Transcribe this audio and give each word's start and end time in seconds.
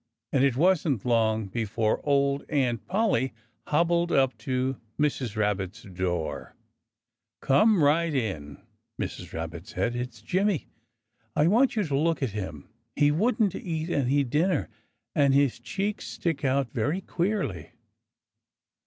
And 0.33 0.43
it 0.43 0.55
wasn't 0.57 1.05
long 1.05 1.45
before 1.45 2.01
old 2.03 2.43
Aunt 2.49 2.87
Polly 2.87 3.33
hobbled 3.67 4.11
up 4.11 4.35
to 4.39 4.81
Mrs. 4.99 5.35
Rabbit's 5.35 5.83
door. 5.83 6.55
"Come 7.39 7.83
right 7.83 8.11
in!" 8.11 8.57
Mrs. 8.99 9.31
Rabbit 9.31 9.67
said. 9.67 9.95
"It's 9.95 10.23
Jimmy! 10.23 10.69
I 11.35 11.45
want 11.45 11.75
you 11.75 11.83
to 11.83 11.95
look 11.95 12.23
at 12.23 12.31
him. 12.31 12.67
He 12.95 13.11
wouldn't 13.11 13.53
eat 13.53 13.91
any 13.91 14.23
dinner, 14.23 14.69
and 15.13 15.35
his 15.35 15.59
cheeks 15.59 16.07
stick 16.07 16.43
out 16.43 16.71
very 16.71 17.01
queerly." 17.01 17.73